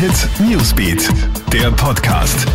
[0.00, 1.10] Hit Newsbeat,
[1.52, 2.46] der Podcast.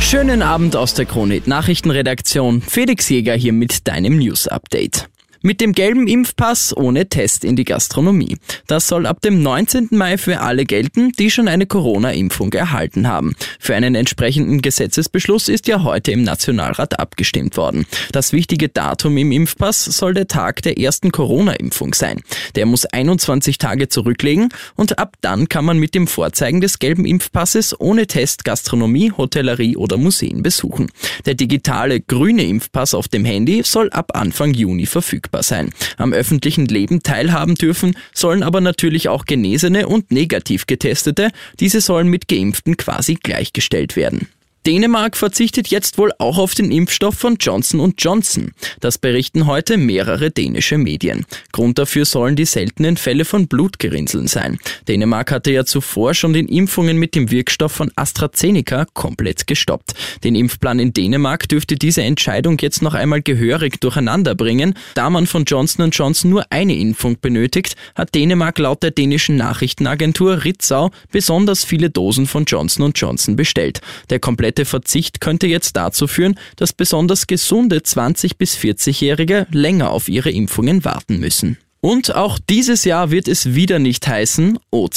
[0.00, 2.62] Schönen Abend aus der Kronit Nachrichtenredaktion.
[2.62, 5.08] Felix Jäger hier mit deinem News Update.
[5.44, 8.36] Mit dem gelben Impfpass ohne Test in die Gastronomie.
[8.68, 9.88] Das soll ab dem 19.
[9.90, 13.34] Mai für alle gelten, die schon eine Corona-Impfung erhalten haben.
[13.58, 17.86] Für einen entsprechenden Gesetzesbeschluss ist ja heute im Nationalrat abgestimmt worden.
[18.12, 22.22] Das wichtige Datum im Impfpass soll der Tag der ersten Corona-Impfung sein.
[22.54, 27.04] Der muss 21 Tage zurücklegen und ab dann kann man mit dem Vorzeigen des gelben
[27.04, 30.88] Impfpasses ohne Test Gastronomie, Hotellerie oder Museen besuchen.
[31.26, 35.70] Der digitale grüne Impfpass auf dem Handy soll ab Anfang Juni verfügbar verfügbar sein.
[35.96, 41.30] Am öffentlichen Leben teilhaben dürfen sollen aber natürlich auch Genesene und negativ Getestete.
[41.58, 44.28] Diese sollen mit Geimpften quasi gleichgestellt werden.
[44.64, 48.52] Dänemark verzichtet jetzt wohl auch auf den Impfstoff von Johnson Johnson.
[48.78, 51.26] Das berichten heute mehrere dänische Medien.
[51.50, 54.58] Grund dafür sollen die seltenen Fälle von Blutgerinnseln sein.
[54.86, 59.94] Dänemark hatte ja zuvor schon den Impfungen mit dem Wirkstoff von AstraZeneca komplett gestoppt.
[60.22, 64.74] Den Impfplan in Dänemark dürfte diese Entscheidung jetzt noch einmal gehörig durcheinander bringen.
[64.94, 70.44] Da man von Johnson Johnson nur eine Impfung benötigt, hat Dänemark laut der dänischen Nachrichtenagentur
[70.44, 73.80] Ritzau besonders viele Dosen von Johnson Johnson bestellt.
[74.08, 79.90] Der komplette komplette Verzicht könnte jetzt dazu führen, dass besonders gesunde 20- bis 40-Jährige länger
[79.90, 81.56] auf ihre Impfungen warten müssen.
[81.84, 84.88] Und auch dieses Jahr wird es wieder nicht heißen, O.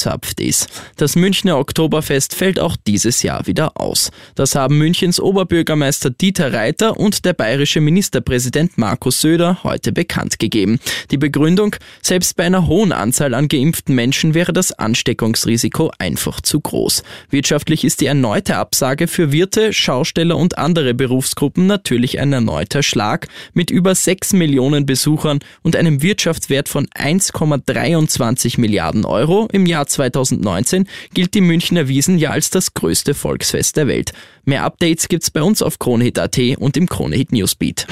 [0.97, 4.11] Das Münchner Oktoberfest fällt auch dieses Jahr wieder aus.
[4.35, 10.79] Das haben Münchens Oberbürgermeister Dieter Reiter und der bayerische Ministerpräsident Markus Söder heute bekannt gegeben.
[11.09, 16.59] Die Begründung, selbst bei einer hohen Anzahl an geimpften Menschen wäre das Ansteckungsrisiko einfach zu
[16.59, 17.01] groß.
[17.31, 23.27] Wirtschaftlich ist die erneute Absage für Wirte, Schausteller und andere Berufsgruppen natürlich ein erneuter Schlag
[23.55, 30.89] mit über 6 Millionen Besuchern und einem Wirtschaftswert von 1,23 Milliarden Euro im Jahr 2019
[31.13, 34.11] gilt die Münchner Wiesen ja als das größte Volksfest der Welt.
[34.43, 37.87] Mehr Updates gibt's bei uns auf Kronehit.at und im Kronehit Newsbeat.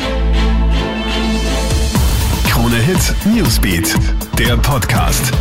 [2.49, 3.95] Kronehit Newsbeat,
[4.37, 5.31] der Podcast.